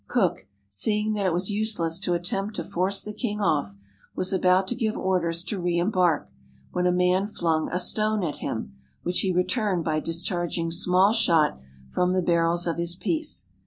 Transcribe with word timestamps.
Cook, 0.07 0.47
seeing 0.71 1.13
that 1.13 1.27
it 1.27 1.31
was 1.31 1.51
useless 1.51 1.99
to 1.99 2.15
attempt 2.15 2.55
to 2.55 2.63
force 2.63 3.01
the 3.01 3.13
king 3.13 3.39
off, 3.39 3.75
was 4.15 4.33
about 4.33 4.67
to 4.69 4.75
give 4.75 4.97
orders 4.97 5.43
to 5.43 5.61
reembark, 5.61 6.25
when 6.71 6.87
a 6.87 6.91
man 6.91 7.27
flimg 7.27 7.71
a 7.71 7.77
stone 7.77 8.23
at 8.23 8.37
him, 8.37 8.73
which 9.03 9.19
he 9.19 9.31
returned 9.31 9.85
by 9.85 9.99
discharging 9.99 10.71
small 10.71 11.13
shot 11.13 11.55
from 11.91 12.13
the 12.13 12.23
barrels 12.23 12.65
of 12.65 12.77
his 12.77 12.95
piece. 12.95 13.45